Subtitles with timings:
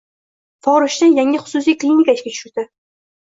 [0.67, 2.65] Forishda yangi xususiy klinika ishga tushdi